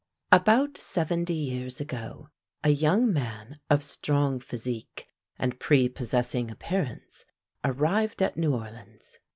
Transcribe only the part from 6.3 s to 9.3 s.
appearance arrived at New Orleans.